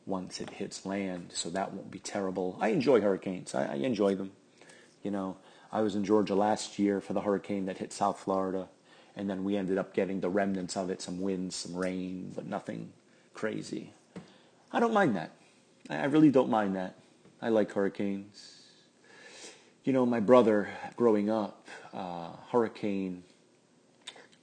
once 0.06 0.40
it 0.40 0.50
hits 0.50 0.84
land, 0.84 1.30
so 1.32 1.50
that 1.50 1.72
won't 1.72 1.90
be 1.90 1.98
terrible. 1.98 2.58
I 2.60 2.68
enjoy 2.68 3.00
hurricanes. 3.00 3.54
I, 3.54 3.66
I 3.66 3.74
enjoy 3.74 4.14
them. 4.14 4.32
You 5.02 5.10
know, 5.10 5.36
I 5.70 5.82
was 5.82 5.94
in 5.94 6.04
Georgia 6.04 6.34
last 6.34 6.78
year 6.78 7.00
for 7.00 7.12
the 7.12 7.20
hurricane 7.20 7.66
that 7.66 7.78
hit 7.78 7.92
South 7.92 8.18
Florida, 8.18 8.68
and 9.14 9.28
then 9.28 9.44
we 9.44 9.56
ended 9.56 9.78
up 9.78 9.94
getting 9.94 10.20
the 10.20 10.30
remnants 10.30 10.76
of 10.76 10.90
it, 10.90 11.02
some 11.02 11.20
winds, 11.20 11.54
some 11.54 11.76
rain, 11.76 12.32
but 12.34 12.46
nothing 12.46 12.92
crazy. 13.38 13.92
I 14.72 14.80
don't 14.80 14.92
mind 14.92 15.14
that. 15.14 15.30
I 15.88 16.06
really 16.06 16.28
don't 16.28 16.50
mind 16.50 16.74
that. 16.74 16.96
I 17.40 17.50
like 17.50 17.70
hurricanes. 17.70 18.62
You 19.84 19.92
know, 19.92 20.04
my 20.04 20.18
brother, 20.18 20.68
growing 20.96 21.30
up, 21.30 21.68
uh, 21.94 22.30
Hurricane 22.50 23.22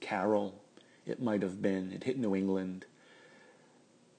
Carol, 0.00 0.54
it 1.04 1.20
might 1.20 1.42
have 1.42 1.60
been, 1.60 1.92
it 1.92 2.04
hit 2.04 2.18
New 2.18 2.34
England. 2.34 2.86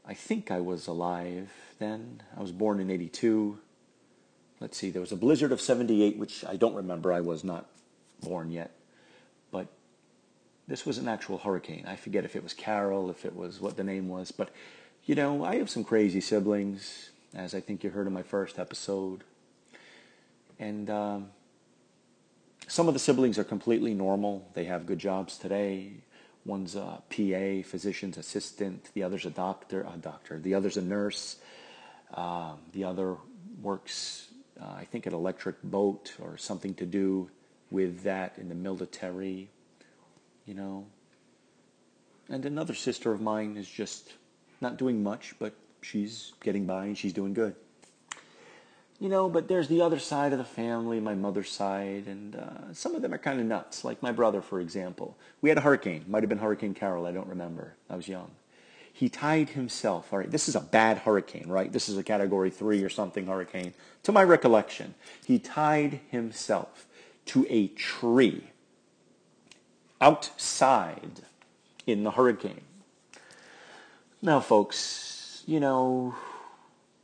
I 0.06 0.14
think 0.14 0.52
I 0.52 0.60
was 0.60 0.86
alive 0.86 1.50
then. 1.80 2.22
I 2.38 2.42
was 2.42 2.52
born 2.52 2.80
in 2.80 2.92
82. 2.92 3.58
Let's 4.60 4.78
see, 4.78 4.92
there 4.92 5.02
was 5.02 5.12
a 5.12 5.16
blizzard 5.16 5.52
of 5.52 5.60
78, 5.60 6.20
which 6.20 6.46
I 6.46 6.56
don't 6.56 6.76
remember. 6.76 7.12
I 7.12 7.22
was 7.22 7.44
not 7.44 7.66
born 8.22 8.52
yet. 8.52 8.77
This 10.68 10.86
was 10.86 10.98
an 10.98 11.08
actual 11.08 11.38
hurricane. 11.38 11.86
I 11.88 11.96
forget 11.96 12.26
if 12.26 12.36
it 12.36 12.44
was 12.44 12.54
Carol, 12.54 13.10
if 13.10 13.24
it 13.24 13.36
was 13.36 13.62
what 13.62 13.78
the 13.78 13.84
name 13.84 14.10
was. 14.10 14.32
But, 14.32 14.50
you 15.06 15.16
know, 15.16 15.46
I 15.46 15.56
have 15.56 15.70
some 15.70 15.86
crazy 15.86 16.20
siblings, 16.20 17.12
as 17.34 17.56
I 17.56 17.62
think 17.62 17.84
you 17.84 17.90
heard 17.90 18.06
in 18.06 18.14
my 18.14 18.24
first 18.24 18.60
episode. 18.60 19.24
And 20.60 20.90
um, 20.90 21.30
some 22.68 22.90
of 22.90 22.94
the 22.94 23.00
siblings 23.00 23.38
are 23.38 23.46
completely 23.46 23.94
normal. 23.94 24.46
They 24.56 24.66
have 24.66 24.86
good 24.86 25.00
jobs 25.00 25.38
today. 25.38 25.94
One's 26.46 26.76
a 26.76 27.02
PA, 27.10 27.68
physician's 27.68 28.18
assistant. 28.18 28.90
The 28.94 29.04
other's 29.04 29.26
a 29.26 29.30
doctor. 29.30 29.88
A 29.94 29.98
doctor. 29.98 30.38
The 30.38 30.54
other's 30.54 30.76
a 30.76 30.82
nurse. 30.82 31.38
Um, 32.14 32.60
the 32.74 32.84
other 32.84 33.16
works, 33.62 34.28
uh, 34.62 34.66
I 34.66 34.84
think, 34.84 35.06
an 35.06 35.14
electric 35.14 35.64
boat 35.64 36.14
or 36.22 36.38
something 36.38 36.74
to 36.76 36.86
do 36.86 37.30
with 37.72 38.04
that 38.04 38.38
in 38.38 38.50
the 38.50 38.56
military. 38.56 39.50
You 40.48 40.56
know. 40.56 40.88
And 42.30 42.46
another 42.46 42.74
sister 42.74 43.12
of 43.12 43.22
mine 43.22 43.56
is 43.58 43.70
just 43.70 44.14
not 44.60 44.78
doing 44.78 45.04
much, 45.04 45.36
but 45.40 45.54
she's 45.82 46.34
getting 46.42 46.66
by 46.66 46.86
and 46.86 46.98
she's 46.98 47.14
doing 47.14 47.34
good. 47.34 47.56
You 49.00 49.10
know, 49.10 49.30
but 49.30 49.48
there's 49.48 49.68
the 49.68 49.82
other 49.82 50.00
side 50.00 50.32
of 50.32 50.40
the 50.40 50.44
family, 50.44 51.00
my 51.00 51.14
mother's 51.14 51.52
side, 51.52 52.08
and 52.08 52.36
uh, 52.36 52.74
some 52.74 52.96
of 52.96 53.04
them 53.04 53.14
are 53.14 53.20
kind 53.20 53.40
of 53.40 53.46
nuts. 53.46 53.84
Like 53.84 54.02
my 54.02 54.12
brother, 54.12 54.42
for 54.42 54.60
example. 54.60 55.16
We 55.42 55.50
had 55.50 55.58
a 55.60 55.62
hurricane. 55.62 56.06
Might 56.08 56.24
have 56.24 56.30
been 56.30 56.40
Hurricane 56.40 56.74
Carol. 56.74 57.06
I 57.06 57.12
don't 57.12 57.28
remember. 57.28 57.76
I 57.90 57.96
was 57.96 58.08
young. 58.08 58.32
He 58.92 59.10
tied 59.10 59.50
himself. 59.50 60.12
All 60.12 60.18
right, 60.18 60.32
this 60.32 60.50
is 60.50 60.56
a 60.56 60.60
bad 60.60 60.98
hurricane, 60.98 61.48
right? 61.48 61.72
This 61.72 61.88
is 61.88 61.98
a 61.98 62.04
Category 62.04 62.50
3 62.50 62.84
or 62.84 62.90
something 62.90 63.28
hurricane. 63.28 63.76
To 64.04 64.12
my 64.12 64.24
recollection, 64.24 64.96
he 65.24 65.38
tied 65.38 66.00
himself 66.10 66.88
to 67.28 67.46
a 67.48 67.68
tree 67.68 68.46
outside 70.00 71.22
in 71.86 72.04
the 72.04 72.12
hurricane. 72.12 72.62
Now, 74.22 74.40
folks, 74.40 75.44
you 75.46 75.60
know, 75.60 76.16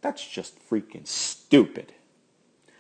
that's 0.01 0.27
just 0.27 0.57
freaking 0.69 1.07
stupid. 1.07 1.93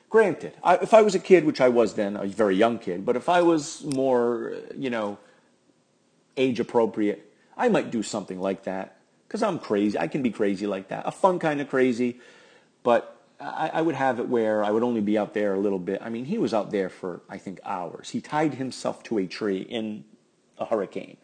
Granted, 0.09 0.53
I, 0.63 0.75
if 0.77 0.93
I 0.93 1.01
was 1.01 1.15
a 1.15 1.19
kid, 1.19 1.45
which 1.45 1.61
I 1.61 1.69
was 1.69 1.95
then, 1.95 2.15
a 2.15 2.25
very 2.27 2.55
young 2.55 2.77
kid, 2.77 3.05
but 3.05 3.15
if 3.15 3.29
I 3.29 3.41
was 3.41 3.83
more, 3.83 4.53
you 4.75 4.89
know, 4.89 5.17
age 6.37 6.59
appropriate, 6.59 7.33
I 7.57 7.69
might 7.69 7.89
do 7.91 8.03
something 8.03 8.39
like 8.39 8.63
that. 8.63 8.97
Because 9.27 9.41
I'm 9.41 9.57
crazy. 9.57 9.97
I 9.97 10.07
can 10.07 10.21
be 10.21 10.29
crazy 10.29 10.67
like 10.67 10.89
that. 10.89 11.07
A 11.07 11.11
fun 11.11 11.39
kind 11.39 11.59
of 11.59 11.67
crazy. 11.67 12.19
But 12.83 13.22
I, 13.43 13.71
I, 13.73 13.81
would 13.81 13.95
have 13.95 14.19
it 14.19 14.29
where 14.29 14.63
I 14.63 14.71
would 14.71 14.83
only 14.83 15.01
be 15.01 15.17
out 15.17 15.33
there 15.33 15.53
a 15.53 15.59
little 15.59 15.79
bit. 15.79 16.01
I 16.01 16.09
mean, 16.09 16.25
he 16.25 16.37
was 16.37 16.53
out 16.53 16.71
there 16.71 16.89
for, 16.89 17.21
I 17.29 17.37
think, 17.37 17.59
hours. 17.65 18.11
He 18.11 18.21
tied 18.21 18.55
himself 18.55 19.03
to 19.03 19.17
a 19.17 19.27
tree 19.27 19.59
in 19.59 20.05
a 20.57 20.65
hurricane. 20.65 21.17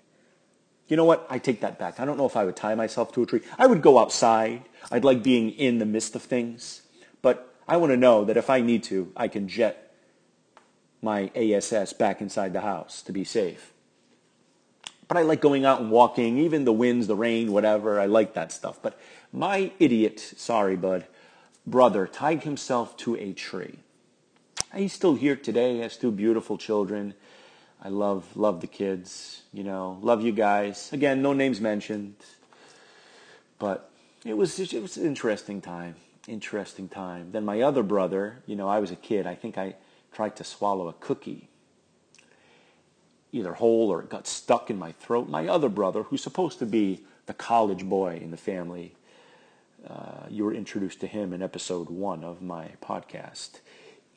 You 0.88 0.98
know 0.98 1.06
what? 1.06 1.26
I 1.30 1.38
take 1.38 1.62
that 1.62 1.80
back. 1.80 2.00
I 2.00 2.06
don't 2.06 2.18
know 2.18 2.26
if 2.26 2.36
I 2.36 2.44
would 2.44 2.56
tie 2.56 2.76
myself 2.76 3.14
to 3.14 3.24
a 3.24 3.26
tree. 3.26 3.42
I 3.58 3.68
would 3.68 3.82
go 3.82 4.00
outside. 4.00 4.64
I'd 4.92 5.06
like 5.06 5.24
being 5.24 5.52
in 5.52 5.78
the 5.78 5.86
midst 5.86 6.16
of 6.16 6.24
things. 6.24 6.82
But 7.22 7.54
I 7.68 7.78
want 7.78 7.92
to 7.92 7.98
know 7.98 8.26
that 8.26 8.38
if 8.38 8.50
I 8.50 8.62
need 8.62 8.84
to, 8.86 9.12
I 9.16 9.28
can 9.28 9.48
jet 9.48 9.94
my 11.02 11.32
ASS 11.36 11.94
back 11.94 12.22
inside 12.22 12.54
the 12.54 12.62
house 12.62 13.02
to 13.04 13.12
be 13.12 13.24
safe. 13.24 13.72
But 15.08 15.18
I 15.18 15.22
like 15.22 15.42
going 15.42 15.66
out 15.66 15.80
and 15.80 15.90
walking, 15.90 16.38
even 16.38 16.66
the 16.66 16.74
winds, 16.74 17.08
the 17.08 17.16
rain, 17.16 17.52
whatever. 17.52 18.00
I 18.00 18.06
like 18.06 18.34
that 18.34 18.52
stuff. 18.52 18.80
But 18.82 19.00
my 19.32 19.72
idiot, 19.80 20.20
sorry, 20.20 20.76
bud, 20.76 21.06
brother 21.70 22.08
tied 22.08 22.44
himself 22.44 22.98
to 22.98 23.16
a 23.16 23.34
tree. 23.34 23.80
He's 24.76 24.94
still 24.94 25.16
here 25.16 25.36
today, 25.36 25.80
has 25.80 25.98
two 25.98 26.12
beautiful 26.12 26.58
children. 26.58 27.14
I 27.82 27.90
love 27.90 28.26
love 28.36 28.62
the 28.62 28.68
kids, 28.68 29.44
you 29.54 29.64
know, 29.64 29.98
love 30.02 30.22
you 30.22 30.32
guys. 30.32 30.92
Again, 30.92 31.22
no 31.22 31.34
names 31.34 31.62
mentioned, 31.62 32.16
but 33.58 33.90
it 34.26 34.36
was 34.36 34.60
it 34.60 34.82
was 34.82 34.98
an 34.98 35.06
interesting 35.06 35.62
time, 35.62 35.96
interesting 36.28 36.90
time. 36.90 37.32
Then 37.32 37.46
my 37.46 37.62
other 37.62 37.84
brother, 37.84 38.44
you 38.46 38.56
know, 38.56 38.68
I 38.68 38.80
was 38.80 38.92
a 38.92 38.98
kid. 38.98 39.26
I 39.26 39.36
think 39.36 39.58
I 39.58 39.76
tried 40.12 40.36
to 40.36 40.44
swallow 40.44 40.90
a 40.90 40.94
cookie, 40.94 41.48
either 43.32 43.54
whole 43.54 43.90
or 43.90 44.02
it 44.02 44.10
got 44.10 44.28
stuck 44.28 44.70
in 44.70 44.78
my 44.78 44.92
throat. 44.92 45.30
My 45.30 45.48
other 45.48 45.70
brother, 45.70 46.04
who's 46.04 46.22
supposed 46.22 46.60
to 46.60 46.66
be 46.66 47.06
the 47.26 47.34
college 47.34 47.86
boy 47.86 48.20
in 48.22 48.32
the 48.32 48.38
family, 48.38 48.94
uh, 49.88 50.26
you 50.30 50.44
were 50.44 50.54
introduced 50.54 51.00
to 51.02 51.08
him 51.08 51.34
in 51.34 51.42
episode 51.42 51.90
one 51.90 52.24
of 52.24 52.42
my 52.42 52.72
podcast. 52.82 53.60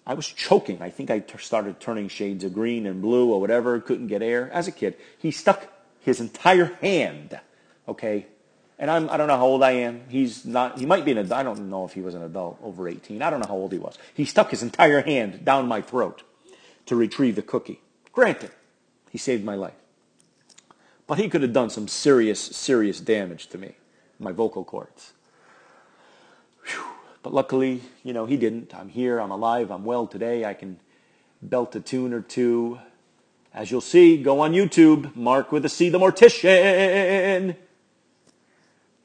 I 0.06 0.14
was 0.14 0.26
choking. 0.26 0.82
I 0.82 0.90
think 0.90 1.10
I 1.10 1.20
t- 1.20 1.38
started 1.38 1.78
turning 1.78 2.08
shades 2.08 2.42
of 2.44 2.52
green 2.52 2.86
and 2.86 3.00
blue 3.00 3.30
or 3.30 3.40
whatever, 3.40 3.78
couldn't 3.80 4.08
get 4.08 4.22
air. 4.22 4.50
As 4.52 4.66
a 4.66 4.72
kid, 4.72 4.96
he 5.18 5.30
stuck 5.30 5.68
his 6.00 6.20
entire 6.20 6.76
hand, 6.80 7.38
okay? 7.86 8.26
And 8.78 8.90
I'm, 8.90 9.08
I 9.10 9.16
don't 9.16 9.28
know 9.28 9.36
how 9.36 9.46
old 9.46 9.62
I 9.62 9.72
am. 9.72 10.02
He's 10.08 10.44
not, 10.44 10.78
he 10.78 10.86
might 10.86 11.04
be 11.04 11.12
an. 11.12 11.32
I 11.32 11.44
don't 11.44 11.70
know 11.70 11.84
if 11.84 11.92
he 11.92 12.00
was 12.00 12.16
an 12.16 12.22
adult 12.22 12.58
over 12.62 12.88
18. 12.88 13.22
I 13.22 13.30
don't 13.30 13.38
know 13.38 13.46
how 13.46 13.54
old 13.54 13.72
he 13.72 13.78
was. 13.78 13.96
He 14.12 14.24
stuck 14.24 14.50
his 14.50 14.62
entire 14.62 15.02
hand 15.02 15.44
down 15.44 15.68
my 15.68 15.80
throat 15.80 16.24
to 16.86 16.96
retrieve 16.96 17.36
the 17.36 17.42
cookie. 17.42 17.80
Granted, 18.10 18.50
he 19.10 19.18
saved 19.18 19.44
my 19.44 19.54
life. 19.54 19.74
But 21.06 21.18
he 21.18 21.28
could 21.28 21.42
have 21.42 21.52
done 21.52 21.70
some 21.70 21.86
serious, 21.86 22.40
serious 22.40 22.98
damage 22.98 23.46
to 23.48 23.58
me, 23.58 23.76
my 24.18 24.32
vocal 24.32 24.64
cords. 24.64 25.12
But 27.22 27.32
luckily, 27.32 27.82
you 28.02 28.12
know, 28.12 28.26
he 28.26 28.36
didn't. 28.36 28.74
I'm 28.74 28.88
here, 28.88 29.20
I'm 29.20 29.30
alive, 29.30 29.70
I'm 29.70 29.84
well 29.84 30.06
today. 30.06 30.44
I 30.44 30.54
can 30.54 30.80
belt 31.40 31.76
a 31.76 31.80
tune 31.80 32.12
or 32.12 32.20
two. 32.20 32.80
As 33.54 33.70
you'll 33.70 33.80
see, 33.80 34.20
go 34.20 34.40
on 34.40 34.52
YouTube, 34.52 35.14
Mark 35.14 35.52
with 35.52 35.64
a 35.64 35.68
C, 35.68 35.88
the 35.88 35.98
Mortician. 35.98 37.54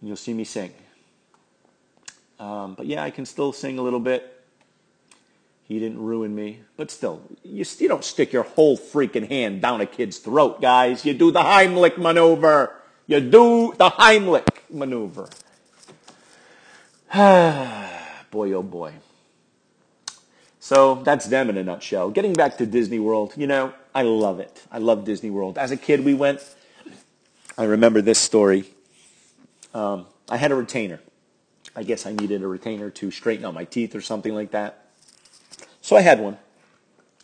You'll 0.01 0.15
see 0.15 0.33
me 0.33 0.43
sing. 0.45 0.73
Um, 2.39 2.75
but 2.75 2.85
yeah, 2.85 3.03
I 3.03 3.09
can 3.09 3.25
still 3.25 3.51
sing 3.51 3.77
a 3.77 3.81
little 3.81 3.99
bit. 3.99 4.33
He 5.67 5.79
didn't 5.79 5.99
ruin 5.99 6.33
me. 6.33 6.61
But 6.77 6.91
still, 6.91 7.21
you, 7.43 7.65
you 7.77 7.87
don't 7.87 8.03
stick 8.03 8.31
your 8.31 8.43
whole 8.43 8.77
freaking 8.77 9.27
hand 9.27 9.61
down 9.61 9.81
a 9.81 9.85
kid's 9.85 10.17
throat, 10.17 10.61
guys. 10.61 11.03
You 11.03 11.13
do 11.13 11.29
the 11.31 11.41
Heimlich 11.41 11.97
maneuver. 11.97 12.73
You 13.05 13.19
do 13.19 13.73
the 13.77 13.89
Heimlich 13.89 14.47
maneuver. 14.69 15.29
boy, 18.31 18.51
oh 18.53 18.63
boy. 18.63 18.93
So 20.59 20.95
that's 20.95 21.27
them 21.27 21.49
in 21.49 21.57
a 21.57 21.63
nutshell. 21.63 22.09
Getting 22.09 22.33
back 22.33 22.57
to 22.57 22.65
Disney 22.65 22.99
World, 22.99 23.33
you 23.37 23.47
know, 23.47 23.73
I 23.95 24.01
love 24.01 24.39
it. 24.39 24.63
I 24.71 24.79
love 24.79 25.05
Disney 25.05 25.29
World. 25.29 25.57
As 25.57 25.71
a 25.71 25.77
kid, 25.77 26.03
we 26.03 26.13
went. 26.13 26.43
I 27.57 27.63
remember 27.63 28.01
this 28.01 28.19
story. 28.19 28.65
Um, 29.73 30.07
I 30.29 30.37
had 30.37 30.51
a 30.51 30.55
retainer. 30.55 30.99
I 31.75 31.83
guess 31.83 32.05
I 32.05 32.11
needed 32.11 32.43
a 32.43 32.47
retainer 32.47 32.89
to 32.89 33.11
straighten 33.11 33.45
out 33.45 33.53
my 33.53 33.65
teeth 33.65 33.95
or 33.95 34.01
something 34.01 34.33
like 34.33 34.51
that. 34.51 34.87
So 35.81 35.95
I 35.95 36.01
had 36.01 36.19
one. 36.19 36.37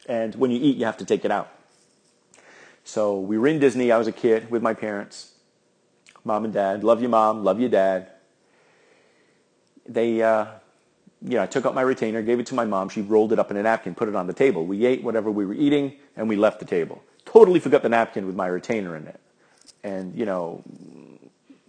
And 0.07 0.35
when 0.35 0.51
you 0.51 0.59
eat, 0.59 0.77
you 0.77 0.85
have 0.85 0.97
to 0.97 1.05
take 1.05 1.25
it 1.25 1.31
out. 1.31 1.49
So 2.83 3.19
we 3.19 3.37
were 3.37 3.47
in 3.47 3.59
Disney. 3.59 3.91
I 3.91 3.97
was 3.97 4.07
a 4.07 4.11
kid 4.11 4.51
with 4.51 4.61
my 4.61 4.73
parents, 4.73 5.33
mom 6.23 6.45
and 6.45 6.53
dad. 6.53 6.83
Love 6.83 7.01
you, 7.01 7.09
mom. 7.09 7.43
Love 7.43 7.59
you, 7.59 7.69
dad. 7.69 8.09
They 9.85 10.21
uh, 10.21 10.45
you 11.23 11.35
know, 11.35 11.43
I 11.43 11.45
took 11.45 11.65
out 11.65 11.73
my 11.73 11.81
retainer, 11.81 12.21
gave 12.21 12.39
it 12.39 12.47
to 12.47 12.55
my 12.55 12.65
mom. 12.65 12.89
She 12.89 13.01
rolled 13.01 13.31
it 13.31 13.39
up 13.39 13.49
in 13.49 13.57
a 13.57 13.63
napkin, 13.63 13.95
put 13.95 14.09
it 14.09 14.15
on 14.15 14.27
the 14.27 14.33
table. 14.33 14.65
We 14.65 14.85
ate 14.85 15.03
whatever 15.03 15.31
we 15.31 15.45
were 15.45 15.53
eating, 15.53 15.93
and 16.17 16.27
we 16.27 16.35
left 16.35 16.59
the 16.59 16.65
table. 16.65 17.01
totally 17.25 17.59
forgot 17.59 17.81
the 17.81 17.89
napkin 17.89 18.27
with 18.27 18.35
my 18.35 18.47
retainer 18.47 18.95
in 18.95 19.07
it. 19.07 19.19
And, 19.83 20.15
you 20.15 20.25
know, 20.25 20.63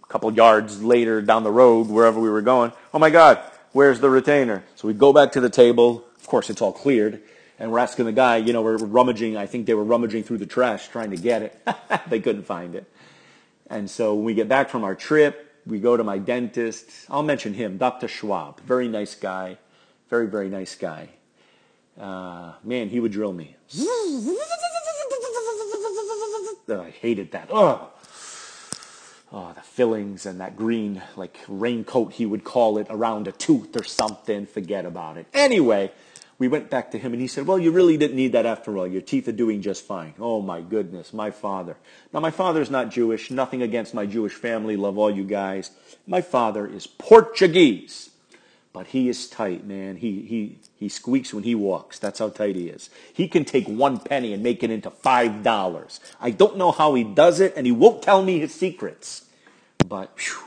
a 0.03 0.07
couple 0.07 0.31
yards 0.33 0.83
later 0.83 1.21
down 1.21 1.43
the 1.43 1.51
road, 1.51 1.87
wherever 1.87 2.19
we 2.19 2.29
were 2.29 2.41
going, 2.41 2.73
oh 2.93 2.99
my 2.99 3.09
God, 3.09 3.39
where's 3.71 3.99
the 3.99 4.09
retainer? 4.09 4.63
So 4.75 4.87
we 4.87 4.93
go 4.93 5.13
back 5.13 5.31
to 5.33 5.41
the 5.41 5.49
table. 5.49 6.05
Of 6.19 6.27
course, 6.27 6.49
it's 6.49 6.61
all 6.61 6.73
cleared. 6.73 7.21
And 7.57 7.71
we're 7.71 7.79
asking 7.79 8.05
the 8.05 8.11
guy, 8.11 8.37
you 8.37 8.51
know, 8.51 8.61
we're 8.61 8.77
rummaging. 8.77 9.37
I 9.37 9.45
think 9.45 9.65
they 9.65 9.73
were 9.73 9.83
rummaging 9.85 10.23
through 10.23 10.39
the 10.39 10.45
trash 10.45 10.89
trying 10.89 11.11
to 11.11 11.17
get 11.17 11.41
it. 11.41 11.67
they 12.09 12.19
couldn't 12.19 12.43
find 12.43 12.75
it. 12.75 12.85
And 13.69 13.89
so 13.89 14.13
when 14.13 14.25
we 14.25 14.33
get 14.33 14.49
back 14.49 14.69
from 14.69 14.83
our 14.83 14.95
trip, 14.95 15.44
we 15.65 15.79
go 15.79 15.97
to 15.97 16.03
my 16.03 16.17
dentist. 16.17 16.89
I'll 17.09 17.23
mention 17.23 17.53
him, 17.53 17.77
Dr. 17.77 18.07
Schwab. 18.07 18.61
Very 18.61 18.87
nice 18.87 19.15
guy. 19.15 19.57
Very, 20.09 20.27
very 20.27 20.49
nice 20.49 20.75
guy. 20.75 21.09
Uh, 21.99 22.53
man, 22.63 22.89
he 22.89 22.99
would 22.99 23.11
drill 23.11 23.33
me. 23.33 23.55
I 26.67 26.89
hated 26.89 27.31
that. 27.31 27.49
Oh. 27.51 27.89
oh, 29.31 29.53
the 29.53 29.61
fillings 29.61 30.25
and 30.25 30.39
that 30.39 30.55
green, 30.55 31.01
like 31.15 31.37
raincoat, 31.47 32.13
he 32.13 32.25
would 32.25 32.43
call 32.43 32.77
it, 32.77 32.87
around 32.89 33.27
a 33.27 33.31
tooth 33.31 33.75
or 33.75 33.83
something. 33.83 34.45
Forget 34.45 34.85
about 34.85 35.17
it. 35.17 35.27
Anyway, 35.33 35.91
we 36.37 36.47
went 36.49 36.69
back 36.69 36.91
to 36.91 36.97
him 36.97 37.13
and 37.13 37.21
he 37.21 37.27
said, 37.27 37.47
Well, 37.47 37.57
you 37.57 37.71
really 37.71 37.97
didn't 37.97 38.17
need 38.17 38.33
that 38.33 38.45
after 38.45 38.77
all. 38.77 38.87
Your 38.87 39.01
teeth 39.01 39.27
are 39.27 39.33
doing 39.33 39.61
just 39.61 39.85
fine. 39.85 40.13
Oh 40.19 40.41
my 40.41 40.61
goodness, 40.61 41.13
my 41.13 41.31
father. 41.31 41.77
Now, 42.13 42.19
my 42.19 42.31
father's 42.31 42.69
not 42.69 42.91
Jewish. 42.91 43.31
Nothing 43.31 43.61
against 43.61 43.93
my 43.93 44.05
Jewish 44.05 44.33
family. 44.33 44.75
Love 44.75 44.97
all 44.97 45.09
you 45.11 45.23
guys. 45.23 45.71
My 46.05 46.21
father 46.21 46.67
is 46.67 46.87
Portuguese. 46.87 48.09
But 48.73 48.87
he 48.87 49.07
is 49.07 49.29
tight, 49.29 49.65
man. 49.65 49.95
He, 49.95 50.23
he, 50.23 50.57
he 50.75 50.89
squeaks 50.89 51.33
when 51.33 51.43
he 51.43 51.55
walks. 51.55 51.97
That's 51.97 52.19
how 52.19 52.27
tight 52.27 52.57
he 52.57 52.67
is. 52.67 52.89
He 53.13 53.29
can 53.29 53.45
take 53.45 53.65
one 53.69 53.99
penny 53.99 54.33
and 54.33 54.43
make 54.43 54.63
it 54.63 54.69
into 54.69 54.91
five 54.91 55.43
dollars. 55.43 56.01
I 56.19 56.31
don't 56.31 56.57
know 56.57 56.73
how 56.73 56.93
he 56.95 57.05
does 57.05 57.39
it, 57.39 57.53
and 57.55 57.65
he 57.65 57.71
won't 57.71 58.01
tell 58.03 58.21
me 58.21 58.39
his 58.39 58.53
secrets. 58.53 59.29
But 59.87 60.11
whew, 60.17 60.43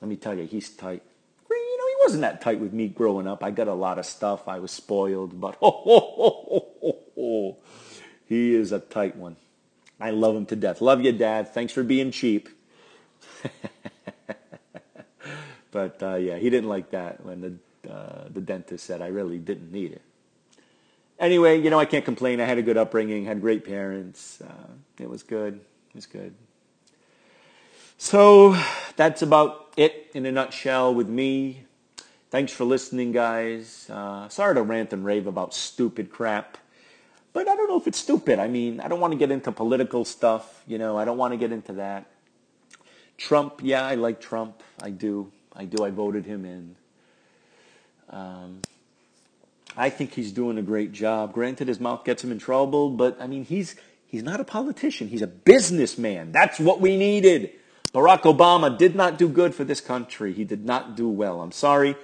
let 0.00 0.08
me 0.08 0.14
tell 0.14 0.38
you, 0.38 0.44
he's 0.44 0.70
tight 0.70 1.02
wasn't 2.04 2.20
that 2.20 2.40
tight 2.42 2.60
with 2.60 2.72
me 2.74 2.86
growing 2.88 3.26
up. 3.26 3.42
I 3.42 3.50
got 3.50 3.66
a 3.66 3.74
lot 3.74 3.98
of 3.98 4.04
stuff. 4.04 4.46
I 4.46 4.58
was 4.58 4.70
spoiled, 4.70 5.40
but 5.40 5.56
oh, 5.62 7.56
he 8.26 8.54
is 8.54 8.72
a 8.72 8.78
tight 8.78 9.16
one. 9.16 9.36
I 9.98 10.10
love 10.10 10.36
him 10.36 10.44
to 10.46 10.56
death. 10.56 10.82
Love 10.82 11.00
you, 11.02 11.12
Dad. 11.12 11.54
Thanks 11.54 11.72
for 11.72 11.82
being 11.82 12.10
cheap. 12.10 12.50
but 15.70 16.02
uh, 16.02 16.16
yeah, 16.16 16.36
he 16.36 16.50
didn't 16.50 16.68
like 16.68 16.90
that 16.90 17.24
when 17.24 17.40
the 17.40 17.54
uh, 17.90 18.28
the 18.30 18.40
dentist 18.40 18.84
said 18.84 19.00
I 19.00 19.08
really 19.08 19.38
didn't 19.38 19.72
need 19.72 19.92
it. 19.92 20.02
Anyway, 21.18 21.60
you 21.60 21.70
know 21.70 21.78
I 21.78 21.86
can't 21.86 22.04
complain. 22.04 22.38
I 22.38 22.44
had 22.44 22.58
a 22.58 22.62
good 22.62 22.76
upbringing. 22.76 23.24
Had 23.24 23.40
great 23.40 23.64
parents. 23.64 24.42
Uh, 24.42 24.68
it 24.98 25.08
was 25.08 25.22
good. 25.22 25.54
It 25.54 25.94
was 25.94 26.06
good. 26.06 26.34
So 27.96 28.60
that's 28.96 29.22
about 29.22 29.72
it 29.76 30.10
in 30.12 30.26
a 30.26 30.32
nutshell 30.32 30.94
with 30.94 31.08
me. 31.08 31.64
Thanks 32.34 32.52
for 32.52 32.64
listening, 32.64 33.12
guys. 33.12 33.88
Uh, 33.88 34.28
sorry 34.28 34.56
to 34.56 34.62
rant 34.62 34.92
and 34.92 35.04
rave 35.04 35.28
about 35.28 35.54
stupid 35.54 36.10
crap. 36.10 36.58
But 37.32 37.46
I 37.46 37.54
don't 37.54 37.68
know 37.68 37.78
if 37.78 37.86
it's 37.86 38.00
stupid. 38.00 38.40
I 38.40 38.48
mean, 38.48 38.80
I 38.80 38.88
don't 38.88 38.98
want 38.98 39.12
to 39.12 39.16
get 39.16 39.30
into 39.30 39.52
political 39.52 40.04
stuff. 40.04 40.64
You 40.66 40.78
know, 40.78 40.98
I 40.98 41.04
don't 41.04 41.16
want 41.16 41.32
to 41.32 41.36
get 41.36 41.52
into 41.52 41.74
that. 41.74 42.06
Trump, 43.18 43.60
yeah, 43.62 43.86
I 43.86 43.94
like 43.94 44.20
Trump. 44.20 44.64
I 44.82 44.90
do. 44.90 45.30
I 45.54 45.64
do. 45.64 45.84
I 45.84 45.90
voted 45.90 46.26
him 46.26 46.44
in. 46.44 46.74
Um, 48.10 48.62
I 49.76 49.88
think 49.88 50.14
he's 50.14 50.32
doing 50.32 50.58
a 50.58 50.62
great 50.62 50.90
job. 50.90 51.32
Granted, 51.32 51.68
his 51.68 51.78
mouth 51.78 52.04
gets 52.04 52.24
him 52.24 52.32
in 52.32 52.40
trouble, 52.40 52.90
but 52.90 53.16
I 53.20 53.28
mean, 53.28 53.44
he's 53.44 53.76
he's 54.08 54.24
not 54.24 54.40
a 54.40 54.44
politician. 54.44 55.06
He's 55.06 55.22
a 55.22 55.28
businessman. 55.28 56.32
That's 56.32 56.58
what 56.58 56.80
we 56.80 56.96
needed. 56.96 57.52
Barack 57.94 58.22
Obama 58.22 58.76
did 58.76 58.96
not 58.96 59.18
do 59.18 59.28
good 59.28 59.54
for 59.54 59.62
this 59.62 59.80
country. 59.80 60.32
He 60.32 60.42
did 60.42 60.64
not 60.64 60.96
do 60.96 61.08
well. 61.08 61.40
I'm 61.40 61.52
sorry. 61.52 61.94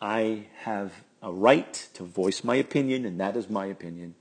I 0.00 0.44
have 0.60 0.92
a 1.22 1.32
right 1.32 1.88
to 1.94 2.04
voice 2.04 2.44
my 2.44 2.56
opinion, 2.56 3.04
and 3.04 3.18
that 3.20 3.36
is 3.36 3.50
my 3.50 3.66
opinion. 3.66 4.14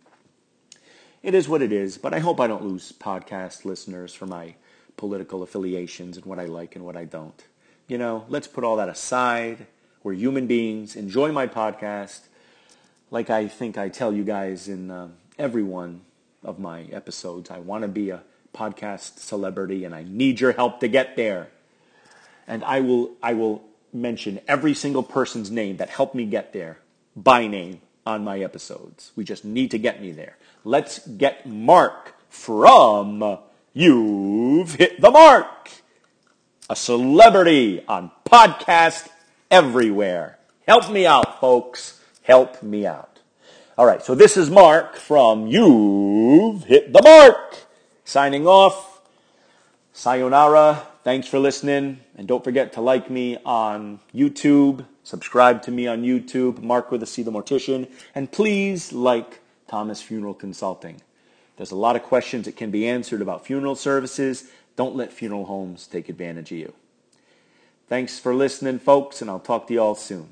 It 1.21 1.35
is 1.35 1.47
what 1.47 1.61
it 1.61 1.71
is, 1.71 1.97
but 1.97 2.13
I 2.13 2.19
hope 2.19 2.39
I 2.39 2.47
don't 2.47 2.63
lose 2.63 2.91
podcast 2.91 3.65
listeners 3.65 4.13
for 4.13 4.25
my 4.25 4.55
political 4.95 5.43
affiliations 5.43 6.17
and 6.17 6.25
what 6.25 6.39
I 6.39 6.45
like 6.45 6.75
and 6.75 6.83
what 6.83 6.97
I 6.97 7.05
don't. 7.05 7.43
You 7.87 7.97
know, 7.97 8.25
let's 8.27 8.47
put 8.47 8.63
all 8.63 8.75
that 8.77 8.89
aside. 8.89 9.67
We're 10.03 10.13
human 10.13 10.47
beings. 10.47 10.95
Enjoy 10.95 11.31
my 11.31 11.47
podcast. 11.47 12.21
Like 13.11 13.29
I 13.29 13.47
think 13.47 13.77
I 13.77 13.89
tell 13.89 14.13
you 14.13 14.23
guys 14.23 14.67
in 14.67 14.89
uh, 14.89 15.09
every 15.37 15.63
one 15.63 16.01
of 16.43 16.59
my 16.59 16.83
episodes, 16.83 17.49
I 17.51 17.59
want 17.59 17.83
to 17.83 17.87
be 17.87 18.09
a 18.09 18.23
podcast 18.53 19.19
celebrity 19.19 19.85
and 19.85 19.93
I 19.93 20.03
need 20.03 20.39
your 20.39 20.53
help 20.53 20.79
to 20.79 20.87
get 20.87 21.15
there. 21.15 21.49
And 22.47 22.63
I 22.63 22.79
will, 22.79 23.11
I 23.21 23.33
will 23.33 23.63
mention 24.01 24.39
every 24.47 24.73
single 24.73 25.03
person's 25.03 25.51
name 25.51 25.77
that 25.77 25.89
helped 25.89 26.15
me 26.15 26.25
get 26.25 26.53
there 26.53 26.79
by 27.15 27.47
name 27.47 27.81
on 28.05 28.23
my 28.23 28.39
episodes. 28.39 29.11
We 29.15 29.23
just 29.23 29.43
need 29.43 29.71
to 29.71 29.77
get 29.77 30.01
me 30.01 30.11
there. 30.11 30.37
Let's 30.63 31.05
get 31.07 31.45
Mark 31.45 32.15
from 32.29 33.39
You've 33.73 34.73
Hit 34.73 35.01
the 35.01 35.11
Mark, 35.11 35.71
a 36.69 36.75
celebrity 36.75 37.83
on 37.87 38.11
podcast 38.25 39.09
everywhere. 39.51 40.39
Help 40.67 40.89
me 40.91 41.05
out, 41.05 41.39
folks. 41.39 42.01
Help 42.23 42.61
me 42.63 42.85
out. 42.85 43.19
All 43.77 43.85
right, 43.85 44.03
so 44.03 44.15
this 44.15 44.37
is 44.37 44.49
Mark 44.49 44.95
from 44.95 45.47
You've 45.47 46.63
Hit 46.63 46.91
the 46.93 47.01
Mark, 47.01 47.57
signing 48.03 48.47
off. 48.47 48.96
Sayonara. 49.97 50.85
Thanks 51.03 51.27
for 51.27 51.39
listening. 51.39 52.01
And 52.15 52.27
don't 52.27 52.43
forget 52.43 52.71
to 52.73 52.81
like 52.81 53.09
me 53.09 53.39
on 53.43 53.99
YouTube, 54.13 54.85
subscribe 55.01 55.63
to 55.63 55.71
me 55.71 55.87
on 55.87 56.03
YouTube, 56.03 56.61
Mark 56.61 56.91
with 56.91 57.01
a 57.01 57.07
C 57.07 57.23
the 57.23 57.31
Mortician, 57.31 57.89
and 58.13 58.31
please 58.31 58.93
like 58.93 59.39
Thomas 59.67 59.99
Funeral 59.99 60.35
Consulting. 60.35 61.01
There's 61.55 61.71
a 61.71 61.75
lot 61.75 61.95
of 61.95 62.03
questions 62.03 62.45
that 62.45 62.55
can 62.55 62.69
be 62.69 62.87
answered 62.87 63.23
about 63.23 63.47
funeral 63.47 63.73
services. 63.73 64.51
Don't 64.75 64.95
let 64.95 65.11
funeral 65.11 65.45
homes 65.45 65.87
take 65.87 66.09
advantage 66.09 66.51
of 66.51 66.59
you. 66.59 66.73
Thanks 67.89 68.19
for 68.19 68.35
listening, 68.35 68.77
folks, 68.77 69.23
and 69.23 69.31
I'll 69.31 69.39
talk 69.39 69.65
to 69.65 69.73
you 69.73 69.81
all 69.81 69.95
soon. 69.95 70.29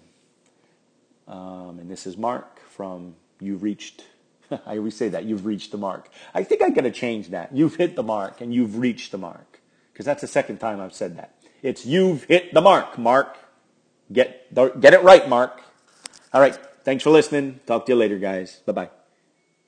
Um, 1.28 1.80
and 1.80 1.89
this 1.89 2.06
is 2.06 2.17
Mark 2.17 2.60
from 2.69 3.15
You've 3.39 3.63
Reached. 3.63 4.04
I 4.51 4.78
always 4.78 4.95
say 4.95 5.10
that, 5.10 5.25
you've 5.25 5.45
reached 5.45 5.71
the 5.71 5.78
mark. 5.78 6.10
I 6.36 6.43
think 6.43 6.62
I 6.62 6.69
got 6.69 6.82
to 6.84 6.91
change 6.91 7.30
that. 7.30 7.56
You've 7.56 7.75
hit 7.75 7.95
the 7.95 8.04
mark 8.04 8.41
and 8.41 8.54
you've 8.54 8.78
reached 8.78 9.12
the 9.12 9.17
mark 9.17 9.55
because 9.95 10.05
that's 10.05 10.19
the 10.19 10.27
second 10.27 10.58
time 10.58 10.81
I've 10.81 10.93
said 10.93 11.17
that. 11.17 11.31
It's 11.63 11.86
you've 11.86 12.25
hit 12.25 12.53
the 12.53 12.60
mark, 12.60 12.97
Mark. 12.97 13.38
Get, 14.12 14.53
get 14.53 14.93
it 14.93 15.01
right, 15.03 15.27
Mark. 15.29 15.62
All 16.34 16.41
right. 16.41 16.60
Thanks 16.84 17.01
for 17.01 17.12
listening. 17.12 17.62
Talk 17.65 17.86
to 17.86 17.93
you 17.93 17.95
later, 17.95 18.19
guys. 18.19 18.60
Bye 18.65 18.73
bye. 18.73 18.89